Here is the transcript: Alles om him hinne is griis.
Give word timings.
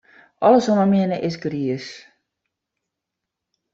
Alles 0.47 0.67
om 0.71 0.79
him 0.81 0.93
hinne 0.99 1.19
is 1.27 1.37
griis. 1.43 1.87